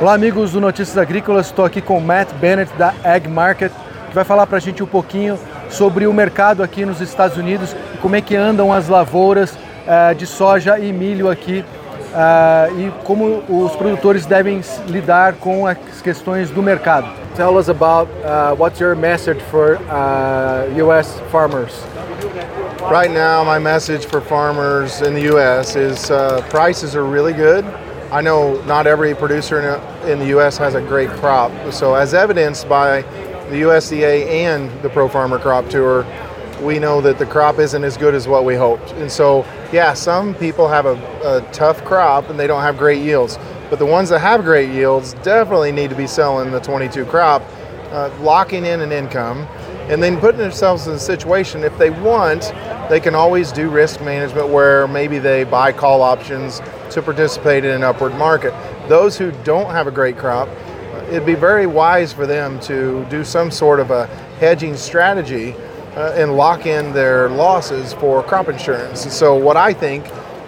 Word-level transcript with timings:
Olá, 0.00 0.14
amigos 0.14 0.52
do 0.52 0.62
Notícias 0.62 0.96
Agrícolas. 0.96 1.48
Estou 1.48 1.62
aqui 1.62 1.82
com 1.82 1.98
o 1.98 2.00
Matt 2.00 2.32
Bennett 2.40 2.72
da 2.78 2.94
Ag 3.04 3.28
Market, 3.28 3.70
que 4.08 4.14
vai 4.14 4.24
falar 4.24 4.46
para 4.46 4.56
a 4.56 4.60
gente 4.60 4.82
um 4.82 4.86
pouquinho 4.86 5.38
sobre 5.68 6.06
o 6.06 6.12
mercado 6.14 6.62
aqui 6.62 6.86
nos 6.86 7.02
Estados 7.02 7.36
Unidos 7.36 7.76
e 7.94 7.98
como 7.98 8.16
é 8.16 8.22
que 8.22 8.34
andam 8.34 8.72
as 8.72 8.88
lavouras 8.88 9.52
uh, 9.52 10.14
de 10.14 10.24
soja 10.26 10.78
e 10.78 10.90
milho 10.90 11.28
aqui 11.28 11.62
uh, 12.14 12.80
e 12.80 12.90
como 13.04 13.44
os 13.46 13.76
produtores 13.76 14.24
devem 14.24 14.62
lidar 14.86 15.34
com 15.34 15.66
as 15.66 15.76
questões 16.02 16.48
do 16.48 16.62
mercado. 16.62 17.06
Tell 17.36 17.58
us 17.58 17.68
about 17.68 18.10
uh, 18.24 18.56
what's 18.56 18.80
your 18.80 18.96
message 18.96 19.42
for 19.50 19.78
U.S. 20.78 21.20
farmers. 21.30 21.74
Right 22.90 23.12
now, 23.12 23.44
my 23.44 23.58
message 23.58 24.06
for 24.06 24.22
farmers 24.22 25.02
in 25.02 25.12
the 25.12 25.30
U.S. 25.34 25.76
is 25.76 26.10
prices 26.48 26.96
are 26.96 27.04
really 27.04 27.34
good. 27.34 27.66
I 28.12 28.20
know 28.20 28.60
not 28.62 28.88
every 28.88 29.14
producer 29.14 29.60
in, 29.60 30.10
in 30.10 30.18
the 30.18 30.26
U.S. 30.26 30.58
has 30.58 30.74
a 30.74 30.80
great 30.80 31.10
crop. 31.10 31.52
So, 31.72 31.94
as 31.94 32.12
evidenced 32.12 32.68
by 32.68 33.02
the 33.50 33.62
USDA 33.62 34.26
and 34.26 34.68
the 34.82 34.88
Pro 34.88 35.08
Farmer 35.08 35.38
Crop 35.38 35.68
Tour, 35.68 36.04
we 36.60 36.80
know 36.80 37.00
that 37.00 37.18
the 37.18 37.26
crop 37.26 37.60
isn't 37.60 37.84
as 37.84 37.96
good 37.96 38.14
as 38.14 38.26
what 38.26 38.44
we 38.44 38.56
hoped. 38.56 38.90
And 38.92 39.10
so, 39.10 39.46
yeah, 39.72 39.94
some 39.94 40.34
people 40.34 40.68
have 40.68 40.86
a, 40.86 40.94
a, 41.24 41.52
tough 41.52 41.84
crop 41.84 42.28
and 42.28 42.38
they 42.38 42.48
don't 42.48 42.62
have 42.62 42.76
great 42.76 43.00
yields. 43.00 43.38
But 43.70 43.78
the 43.78 43.86
ones 43.86 44.08
that 44.08 44.18
have 44.18 44.42
great 44.42 44.70
yields 44.70 45.14
definitely 45.22 45.70
need 45.70 45.90
to 45.90 45.96
be 45.96 46.08
selling 46.08 46.50
the 46.50 46.60
22 46.60 47.04
crop, 47.06 47.42
uh, 47.92 48.10
locking 48.20 48.66
in 48.66 48.80
an 48.80 48.90
income, 48.90 49.46
and 49.88 50.02
then 50.02 50.18
putting 50.18 50.40
themselves 50.40 50.88
in 50.88 50.94
a 50.94 50.98
situation 50.98 51.62
if 51.62 51.76
they 51.78 51.90
want, 51.90 52.52
they 52.90 52.98
can 52.98 53.14
always 53.14 53.52
do 53.52 53.70
risk 53.70 54.00
management 54.00 54.48
where 54.48 54.88
maybe 54.88 55.20
they 55.20 55.44
buy 55.44 55.70
call 55.70 56.02
options 56.02 56.60
to 56.90 57.00
participate 57.00 57.64
in 57.64 57.70
an 57.70 57.84
upward 57.84 58.12
market. 58.16 58.52
Those 58.88 59.16
who 59.16 59.30
don't 59.44 59.70
have 59.70 59.86
a 59.86 59.92
great 59.92 60.18
crop, 60.18 60.48
it'd 61.08 61.24
be 61.24 61.36
very 61.36 61.68
wise 61.68 62.12
for 62.12 62.26
them 62.26 62.58
to 62.60 63.06
do 63.08 63.22
some 63.22 63.52
sort 63.52 63.78
of 63.78 63.92
a 63.92 64.06
hedging 64.40 64.76
strategy 64.76 65.54
uh, 65.94 66.14
and 66.16 66.36
lock 66.36 66.66
in 66.66 66.92
their 66.92 67.28
losses 67.28 67.92
for 67.92 68.24
crop 68.24 68.48
insurance. 68.48 69.12
So, 69.14 69.36
what 69.36 69.56
I 69.56 69.72
think 69.72 70.04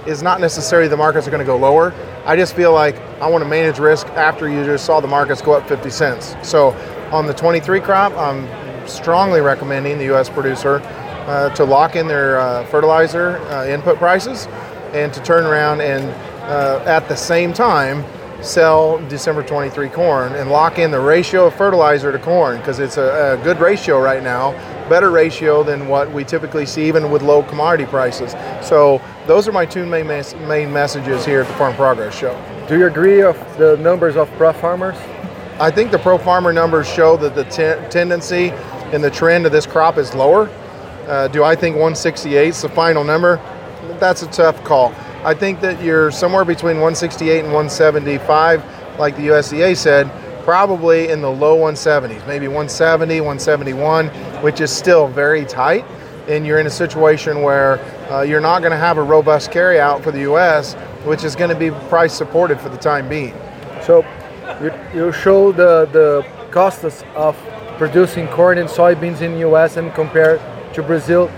is 0.06 0.20
not 0.20 0.40
necessarily 0.40 0.88
the 0.88 0.96
markets 0.96 1.28
are 1.28 1.30
going 1.30 1.38
to 1.38 1.46
go 1.46 1.56
lower. 1.56 1.94
I 2.24 2.34
just 2.34 2.56
feel 2.56 2.72
like 2.72 2.96
I 3.20 3.28
want 3.30 3.44
to 3.44 3.48
manage 3.48 3.78
risk 3.78 4.08
after 4.08 4.48
you 4.48 4.64
just 4.64 4.84
saw 4.84 4.98
the 4.98 5.06
markets 5.06 5.40
go 5.40 5.52
up 5.52 5.68
50 5.68 5.90
cents. 5.90 6.34
So, 6.42 6.70
on 7.12 7.26
the 7.26 7.34
23 7.34 7.80
crop, 7.80 8.12
I'm 8.14 8.48
strongly 8.88 9.40
recommending 9.40 9.98
the 9.98 10.06
U.S. 10.06 10.28
producer 10.28 10.80
to 11.54 11.64
lock 11.64 11.96
in 11.96 12.06
their 12.06 12.40
uh, 12.40 12.64
fertilizer 12.66 13.38
uh, 13.48 13.66
input 13.66 13.98
prices 13.98 14.46
and 14.92 15.12
to 15.12 15.22
turn 15.22 15.44
around 15.44 15.80
and 15.80 16.04
uh, 16.44 16.82
at 16.86 17.08
the 17.08 17.16
same 17.16 17.52
time 17.52 18.04
sell 18.42 18.98
December 19.08 19.42
23 19.42 19.88
corn 19.90 20.32
and 20.34 20.50
lock 20.50 20.78
in 20.78 20.90
the 20.90 20.98
ratio 20.98 21.46
of 21.46 21.54
fertilizer 21.54 22.10
to 22.10 22.18
corn 22.18 22.58
because 22.58 22.80
it's 22.80 22.96
a, 22.96 23.38
a, 23.38 23.44
good 23.44 23.58
ratio 23.60 24.00
right 24.00 24.22
now, 24.22 24.50
better 24.88 25.10
ratio 25.10 25.62
than 25.62 25.86
what 25.86 26.10
we 26.12 26.24
typically 26.24 26.66
see 26.66 26.86
even 26.88 27.10
with 27.10 27.22
low 27.22 27.42
commodity 27.44 27.86
prices. 27.86 28.32
So 28.66 29.00
those 29.26 29.46
are 29.46 29.52
my 29.52 29.64
two 29.64 29.86
main, 29.86 30.08
mes- 30.08 30.34
main 30.34 30.72
messages 30.72 31.24
here 31.24 31.42
at 31.42 31.46
the 31.46 31.54
Farm 31.54 31.74
Progress 31.76 32.18
Show. 32.18 32.36
Do 32.68 32.76
you 32.76 32.86
agree 32.86 33.22
of 33.22 33.36
the 33.58 33.76
numbers 33.76 34.16
of 34.16 34.28
pro 34.32 34.52
farmers? 34.52 34.96
I 35.60 35.70
think 35.70 35.92
the 35.92 35.98
pro 35.98 36.18
farmer 36.18 36.52
numbers 36.52 36.88
show 36.88 37.16
that 37.18 37.36
the 37.36 37.44
te- 37.44 37.88
tendency 37.90 38.50
and 38.92 39.04
the 39.04 39.10
trend 39.10 39.46
of 39.46 39.52
this 39.52 39.66
crop 39.66 39.98
is 39.98 40.14
lower. 40.14 40.50
Uh, 41.06 41.28
do 41.28 41.42
I 41.42 41.56
think 41.56 41.74
168 41.74 42.48
is 42.48 42.62
the 42.62 42.68
final 42.68 43.02
number? 43.02 43.36
That's 43.98 44.22
a 44.22 44.28
tough 44.28 44.62
call. 44.64 44.94
I 45.24 45.34
think 45.34 45.60
that 45.60 45.82
you're 45.82 46.10
somewhere 46.10 46.44
between 46.44 46.76
168 46.76 47.40
and 47.40 47.52
175, 47.52 48.98
like 48.98 49.16
the 49.16 49.28
USDA 49.28 49.76
said, 49.76 50.10
probably 50.44 51.08
in 51.08 51.20
the 51.20 51.30
low 51.30 51.58
170s, 51.58 52.26
maybe 52.26 52.48
170, 52.48 53.20
171, 53.20 54.08
which 54.42 54.60
is 54.60 54.70
still 54.70 55.08
very 55.08 55.44
tight. 55.44 55.84
And 56.28 56.46
you're 56.46 56.58
in 56.58 56.66
a 56.66 56.70
situation 56.70 57.42
where 57.42 57.78
uh, 58.10 58.22
you're 58.22 58.40
not 58.40 58.60
going 58.60 58.70
to 58.70 58.78
have 58.78 58.98
a 58.98 59.02
robust 59.02 59.50
carryout 59.50 60.02
for 60.02 60.12
the 60.12 60.20
U.S., 60.20 60.74
which 61.04 61.24
is 61.24 61.34
going 61.34 61.50
to 61.50 61.56
be 61.56 61.70
price 61.88 62.12
supported 62.12 62.60
for 62.60 62.68
the 62.68 62.76
time 62.76 63.08
being. 63.08 63.34
So 63.84 64.04
you, 64.60 64.72
you 64.94 65.12
show 65.12 65.50
the, 65.50 65.88
the 65.92 66.24
costs 66.50 67.04
of 67.14 67.36
producing 67.76 68.28
corn 68.28 68.58
and 68.58 68.68
soybeans 68.68 69.20
in 69.20 69.32
the 69.32 69.40
U.S. 69.40 69.76
and 69.76 69.92
compare 69.94 70.38
to 70.74 70.82
Brazil 70.82 71.28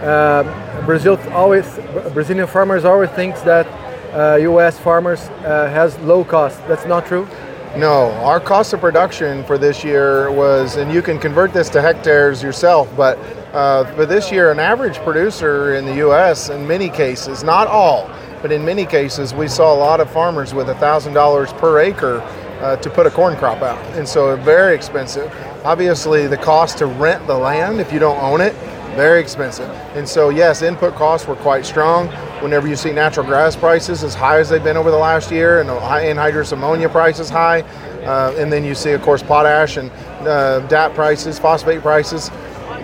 um, 0.00 0.46
Brazil 0.86 1.18
always 1.32 1.66
Brazilian 2.14 2.46
farmers 2.46 2.86
always 2.86 3.10
thinks 3.10 3.42
that 3.42 3.66
uh, 4.14 4.36
U.S. 4.36 4.78
farmers 4.78 5.20
uh, 5.20 5.68
has 5.70 5.98
low 5.98 6.24
cost. 6.24 6.58
That's 6.66 6.86
not 6.86 7.06
true. 7.06 7.28
No, 7.76 8.10
our 8.24 8.40
cost 8.40 8.72
of 8.72 8.80
production 8.80 9.44
for 9.44 9.56
this 9.56 9.84
year 9.84 10.32
was, 10.32 10.76
and 10.76 10.90
you 10.90 11.02
can 11.02 11.18
convert 11.18 11.52
this 11.52 11.68
to 11.70 11.80
hectares 11.80 12.42
yourself, 12.42 12.90
but 12.96 13.16
uh, 13.52 13.84
for 13.94 14.06
this 14.06 14.32
year, 14.32 14.50
an 14.50 14.58
average 14.58 14.96
producer 14.98 15.76
in 15.76 15.84
the 15.84 15.96
U.S. 15.96 16.48
in 16.48 16.66
many 16.66 16.88
cases, 16.88 17.44
not 17.44 17.68
all, 17.68 18.10
but 18.42 18.50
in 18.50 18.64
many 18.64 18.84
cases, 18.86 19.34
we 19.34 19.46
saw 19.46 19.72
a 19.72 19.78
lot 19.78 20.00
of 20.00 20.10
farmers 20.10 20.52
with 20.52 20.66
$1,000 20.66 21.58
per 21.58 21.80
acre 21.80 22.20
uh, 22.60 22.76
to 22.76 22.90
put 22.90 23.06
a 23.06 23.10
corn 23.10 23.36
crop 23.36 23.62
out. 23.62 23.78
And 23.96 24.08
so 24.08 24.36
very 24.36 24.74
expensive. 24.74 25.32
Obviously, 25.64 26.26
the 26.26 26.36
cost 26.36 26.78
to 26.78 26.86
rent 26.86 27.26
the 27.26 27.36
land 27.36 27.80
if 27.80 27.92
you 27.92 27.98
don't 27.98 28.18
own 28.22 28.40
it 28.40 28.54
very 28.94 29.20
expensive. 29.20 29.68
And 29.94 30.08
so, 30.08 30.30
yes, 30.30 30.62
input 30.62 30.94
costs 30.94 31.26
were 31.26 31.36
quite 31.36 31.64
strong. 31.64 32.08
Whenever 32.42 32.66
you 32.66 32.76
see 32.76 32.92
natural 32.92 33.26
gas 33.26 33.54
prices 33.54 34.02
as 34.02 34.14
high 34.14 34.38
as 34.38 34.48
they've 34.48 34.64
been 34.64 34.76
over 34.76 34.90
the 34.90 34.98
last 34.98 35.30
year, 35.30 35.60
and 35.60 35.70
anhydrous 35.70 36.52
ammonia 36.52 36.88
prices 36.88 37.28
high, 37.28 37.60
uh, 38.02 38.34
and 38.36 38.52
then 38.52 38.64
you 38.64 38.74
see, 38.74 38.92
of 38.92 39.02
course, 39.02 39.22
potash 39.22 39.76
and 39.76 39.90
uh, 40.26 40.60
DAP 40.68 40.94
prices, 40.94 41.38
phosphate 41.38 41.82
prices, 41.82 42.30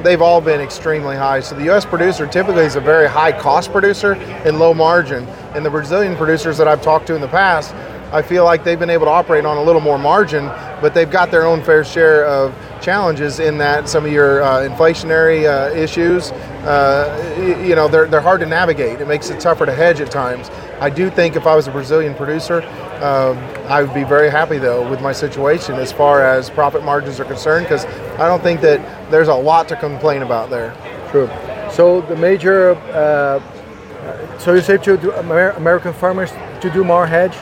they've 0.02 0.22
all 0.22 0.40
been 0.40 0.60
extremely 0.60 1.16
high. 1.16 1.40
So 1.40 1.56
the 1.56 1.64
U.S. 1.64 1.84
producer 1.84 2.26
typically 2.26 2.64
is 2.64 2.76
a 2.76 2.80
very 2.80 3.08
high 3.08 3.32
cost 3.32 3.72
producer 3.72 4.12
and 4.44 4.58
low 4.58 4.74
margin. 4.74 5.24
And 5.54 5.64
the 5.64 5.70
Brazilian 5.70 6.16
producers 6.16 6.58
that 6.58 6.68
I've 6.68 6.82
talked 6.82 7.06
to 7.08 7.14
in 7.14 7.20
the 7.20 7.28
past, 7.28 7.74
I 8.12 8.22
feel 8.22 8.44
like 8.44 8.62
they've 8.62 8.78
been 8.78 8.90
able 8.90 9.06
to 9.06 9.10
operate 9.10 9.44
on 9.44 9.56
a 9.56 9.62
little 9.62 9.80
more 9.80 9.98
margin, 9.98 10.46
but 10.80 10.94
they've 10.94 11.10
got 11.10 11.30
their 11.30 11.44
own 11.44 11.62
fair 11.62 11.84
share 11.84 12.24
of 12.26 12.54
challenges 12.80 13.40
in 13.40 13.58
that 13.58 13.88
some 13.88 14.04
of 14.04 14.12
your 14.12 14.42
uh, 14.42 14.68
inflationary 14.68 15.44
uh, 15.44 15.74
issues, 15.74 16.30
uh, 16.62 17.62
you 17.66 17.74
know, 17.74 17.88
they're, 17.88 18.06
they're 18.06 18.20
hard 18.20 18.40
to 18.40 18.46
navigate. 18.46 19.00
It 19.00 19.08
makes 19.08 19.30
it 19.30 19.40
tougher 19.40 19.66
to 19.66 19.72
hedge 19.72 20.00
at 20.00 20.10
times. 20.10 20.50
I 20.80 20.90
do 20.90 21.10
think 21.10 21.36
if 21.36 21.46
I 21.46 21.56
was 21.56 21.66
a 21.66 21.72
Brazilian 21.72 22.14
producer, 22.14 22.62
um, 23.02 23.38
I 23.68 23.82
would 23.82 23.94
be 23.94 24.04
very 24.04 24.30
happy 24.30 24.58
though 24.58 24.88
with 24.88 25.00
my 25.00 25.12
situation 25.12 25.74
as 25.74 25.90
far 25.90 26.22
as 26.22 26.48
profit 26.48 26.84
margins 26.84 27.18
are 27.18 27.24
concerned 27.24 27.66
because 27.66 27.84
I 28.18 28.28
don't 28.28 28.42
think 28.42 28.60
that 28.60 29.10
there's 29.10 29.28
a 29.28 29.34
lot 29.34 29.68
to 29.68 29.76
complain 29.76 30.22
about 30.22 30.48
there. 30.50 30.74
True. 31.10 31.28
So 31.72 32.02
the 32.02 32.16
major, 32.16 32.74
uh, 32.92 34.38
so 34.38 34.54
you 34.54 34.60
say 34.60 34.76
to 34.78 35.18
American 35.18 35.92
farmers 35.92 36.30
to 36.60 36.70
do 36.70 36.84
more 36.84 37.06
hedge? 37.06 37.36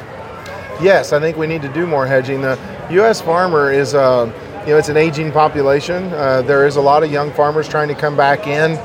Yes, 0.83 1.13
I 1.13 1.21
think 1.21 1.37
we 1.37 1.47
need 1.47 1.63
to 1.63 1.73
do 1.73 1.87
more 1.87 2.07
hedging. 2.07 2.41
The 2.41 2.59
U.S. 2.91 3.21
farmer 3.21 3.73
is. 3.73 3.95
Uh, 3.95 4.33
you 4.65 4.71
know, 4.71 4.79
it's 4.79 4.89
an 4.89 4.97
aging 4.97 5.31
population. 5.31 6.11
Uh, 6.15 6.41
there 6.41 6.67
is 6.67 6.77
a 6.77 6.81
lot 6.81 7.03
of 7.03 7.13
young 7.13 7.31
farmers 7.33 7.69
trying 7.69 7.89
to 7.89 7.95
come 7.95 8.17
back 8.17 8.47
in, 8.47 8.77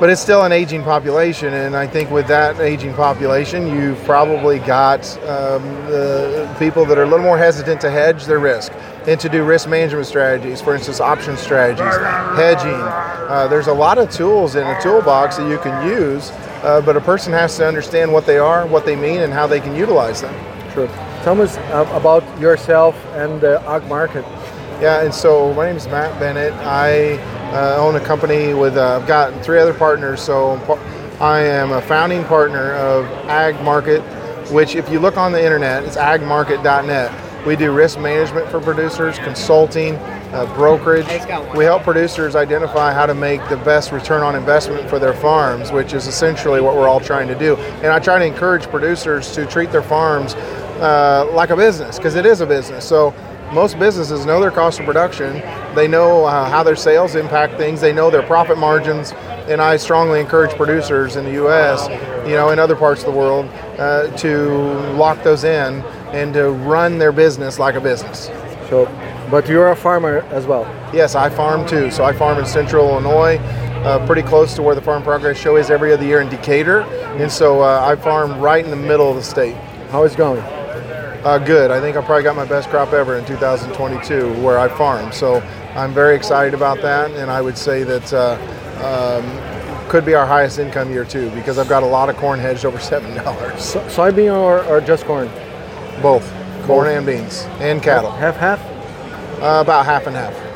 but 0.00 0.08
it's 0.08 0.22
still 0.22 0.44
an 0.44 0.52
aging 0.52 0.82
population. 0.82 1.52
And 1.52 1.76
I 1.76 1.86
think 1.86 2.10
with 2.10 2.26
that 2.28 2.58
aging 2.58 2.94
population, 2.94 3.66
you've 3.66 4.02
probably 4.04 4.60
got 4.60 5.06
um, 5.24 5.62
the 5.90 6.56
people 6.58 6.86
that 6.86 6.96
are 6.96 7.02
a 7.02 7.06
little 7.06 7.22
more 7.22 7.36
hesitant 7.36 7.82
to 7.82 7.90
hedge 7.90 8.24
their 8.24 8.38
risk 8.38 8.72
and 9.06 9.20
to 9.20 9.28
do 9.28 9.44
risk 9.44 9.68
management 9.68 10.06
strategies, 10.06 10.62
for 10.62 10.74
instance, 10.74 11.00
option 11.00 11.36
strategies, 11.36 11.94
hedging. 12.38 12.72
Uh, 12.72 13.46
there's 13.46 13.66
a 13.66 13.74
lot 13.74 13.98
of 13.98 14.10
tools 14.10 14.54
in 14.54 14.66
a 14.66 14.80
toolbox 14.80 15.36
that 15.36 15.50
you 15.50 15.58
can 15.58 15.86
use, 15.86 16.30
uh, 16.62 16.80
but 16.82 16.96
a 16.96 17.00
person 17.02 17.30
has 17.30 17.54
to 17.58 17.66
understand 17.66 18.10
what 18.10 18.24
they 18.24 18.38
are, 18.38 18.66
what 18.66 18.86
they 18.86 18.96
mean, 18.96 19.20
and 19.20 19.34
how 19.34 19.46
they 19.46 19.60
can 19.60 19.74
utilize 19.74 20.22
them. 20.22 20.53
Sure. 20.74 20.88
Tell 21.22 21.40
us 21.40 21.56
uh, 21.56 21.88
about 21.92 22.24
yourself 22.40 22.96
and 23.12 23.40
the 23.40 23.62
ag 23.62 23.86
market. 23.86 24.24
Yeah, 24.82 25.04
and 25.04 25.14
so 25.14 25.54
my 25.54 25.66
name 25.66 25.76
is 25.76 25.86
Matt 25.86 26.18
Bennett. 26.18 26.52
I 26.54 27.12
uh, 27.52 27.76
own 27.78 27.94
a 27.94 28.00
company 28.00 28.54
with, 28.54 28.76
uh, 28.76 28.98
I've 29.00 29.06
got 29.06 29.44
three 29.44 29.60
other 29.60 29.72
partners. 29.72 30.20
So 30.20 30.56
I 31.20 31.42
am 31.42 31.70
a 31.70 31.80
founding 31.80 32.24
partner 32.24 32.72
of 32.72 33.06
Ag 33.28 33.62
Market, 33.62 34.00
which, 34.50 34.74
if 34.74 34.88
you 34.90 34.98
look 34.98 35.16
on 35.16 35.30
the 35.30 35.42
internet, 35.42 35.84
it's 35.84 35.96
agmarket.net. 35.96 37.46
We 37.46 37.54
do 37.54 37.72
risk 37.72 38.00
management 38.00 38.48
for 38.48 38.58
producers, 38.58 39.18
consulting, 39.18 39.94
uh, 39.94 40.52
brokerage. 40.56 41.06
We 41.54 41.64
help 41.64 41.84
producers 41.84 42.34
identify 42.34 42.92
how 42.92 43.06
to 43.06 43.14
make 43.14 43.46
the 43.48 43.58
best 43.58 43.92
return 43.92 44.22
on 44.22 44.34
investment 44.34 44.90
for 44.90 44.98
their 44.98 45.14
farms, 45.14 45.70
which 45.70 45.92
is 45.92 46.08
essentially 46.08 46.60
what 46.60 46.74
we're 46.74 46.88
all 46.88 47.00
trying 47.00 47.28
to 47.28 47.38
do. 47.38 47.54
And 47.56 47.86
I 47.86 48.00
try 48.00 48.18
to 48.18 48.24
encourage 48.24 48.64
producers 48.64 49.32
to 49.34 49.46
treat 49.46 49.70
their 49.70 49.82
farms 49.82 50.34
uh, 50.80 51.28
like 51.32 51.50
a 51.50 51.56
business 51.56 51.96
because 51.96 52.14
it 52.14 52.26
is 52.26 52.40
a 52.40 52.46
business. 52.46 52.86
So 52.86 53.14
most 53.52 53.78
businesses 53.78 54.26
know 54.26 54.40
their 54.40 54.50
cost 54.50 54.80
of 54.80 54.86
production. 54.86 55.34
They 55.74 55.86
know 55.86 56.24
uh, 56.24 56.48
how 56.48 56.62
their 56.62 56.76
sales 56.76 57.14
impact 57.14 57.56
things. 57.56 57.80
They 57.80 57.92
know 57.92 58.10
their 58.10 58.22
profit 58.22 58.58
margins. 58.58 59.12
And 59.46 59.60
I 59.60 59.76
strongly 59.76 60.20
encourage 60.20 60.56
producers 60.56 61.16
in 61.16 61.24
the 61.24 61.32
U.S., 61.32 61.88
you 62.26 62.34
know, 62.34 62.50
in 62.50 62.58
other 62.58 62.74
parts 62.74 63.04
of 63.04 63.12
the 63.12 63.18
world, 63.18 63.46
uh, 63.78 64.08
to 64.16 64.48
lock 64.94 65.22
those 65.22 65.44
in 65.44 65.82
and 66.14 66.32
to 66.34 66.50
run 66.50 66.98
their 66.98 67.12
business 67.12 67.58
like 67.58 67.74
a 67.74 67.80
business. 67.80 68.26
So, 68.70 68.86
but 69.30 69.46
you're 69.48 69.70
a 69.70 69.76
farmer 69.76 70.20
as 70.30 70.46
well. 70.46 70.62
Yes, 70.94 71.14
I 71.14 71.28
farm 71.28 71.66
too. 71.66 71.90
So 71.90 72.04
I 72.04 72.12
farm 72.12 72.38
in 72.38 72.46
central 72.46 72.88
Illinois, 72.88 73.36
uh, 73.84 74.04
pretty 74.06 74.22
close 74.22 74.54
to 74.54 74.62
where 74.62 74.74
the 74.74 74.80
Farm 74.80 75.02
Progress 75.02 75.36
Show 75.36 75.56
is 75.56 75.70
every 75.70 75.92
other 75.92 76.06
year 76.06 76.22
in 76.22 76.28
Decatur. 76.30 76.80
And 76.80 77.30
so 77.30 77.60
uh, 77.60 77.86
I 77.86 77.96
farm 77.96 78.40
right 78.40 78.64
in 78.64 78.70
the 78.70 78.76
middle 78.76 79.10
of 79.10 79.16
the 79.16 79.22
state. 79.22 79.54
How 79.90 80.04
is 80.04 80.14
it 80.14 80.16
going? 80.16 80.63
Uh, 81.24 81.38
good. 81.38 81.70
I 81.70 81.80
think 81.80 81.96
I 81.96 82.02
probably 82.02 82.22
got 82.22 82.36
my 82.36 82.44
best 82.44 82.68
crop 82.68 82.92
ever 82.92 83.16
in 83.16 83.24
2022 83.24 84.34
where 84.42 84.58
I 84.58 84.68
farm. 84.68 85.10
So 85.10 85.36
I'm 85.74 85.94
very 85.94 86.14
excited 86.14 86.52
about 86.52 86.82
that. 86.82 87.10
And 87.12 87.30
I 87.30 87.40
would 87.40 87.56
say 87.56 87.82
that 87.82 88.12
uh, 88.12 88.36
um, 88.84 89.88
could 89.88 90.04
be 90.04 90.14
our 90.14 90.26
highest 90.26 90.58
income 90.58 90.90
year 90.90 91.06
too 91.06 91.30
because 91.30 91.58
I've 91.58 91.68
got 91.68 91.82
a 91.82 91.86
lot 91.86 92.10
of 92.10 92.18
corn 92.18 92.38
hedged 92.38 92.66
over 92.66 92.76
$7. 92.90 93.58
So, 93.58 93.80
soybean 93.86 94.36
or, 94.36 94.62
or 94.64 94.82
just 94.82 95.06
corn? 95.06 95.30
Both 96.02 96.30
corn 96.66 96.88
and 96.88 97.06
beans 97.06 97.44
and 97.58 97.82
cattle. 97.82 98.10
Half 98.10 98.36
half? 98.36 98.60
Uh, 99.40 99.62
about 99.62 99.86
half 99.86 100.06
and 100.06 100.14
half. 100.14 100.53